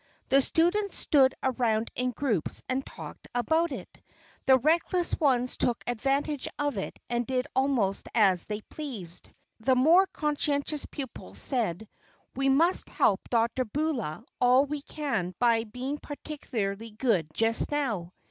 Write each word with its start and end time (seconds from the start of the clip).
The 0.29 0.41
students 0.41 0.95
stood 0.95 1.35
around 1.43 1.91
in 1.95 2.09
groups 2.09 2.63
and 2.67 2.83
talked 2.83 3.27
about 3.35 3.71
it. 3.71 3.99
The 4.47 4.57
reckless 4.57 5.15
ones 5.19 5.57
took 5.57 5.83
advantage 5.85 6.47
of 6.57 6.75
it 6.79 6.97
and 7.07 7.27
did 7.27 7.45
almost 7.55 8.07
as 8.15 8.45
they 8.47 8.61
pleased. 8.61 9.29
The 9.59 9.75
more 9.75 10.07
conscientious 10.07 10.87
pupils 10.87 11.37
said: 11.37 11.87
"We 12.35 12.49
must 12.49 12.89
help 12.89 13.21
Dr. 13.29 13.63
Beulah 13.63 14.25
all 14.39 14.65
we 14.65 14.81
can 14.81 15.35
by 15.37 15.65
being 15.65 15.99
particularly 15.99 16.89
good 16.89 17.27
just 17.31 17.69
now." 17.69 18.11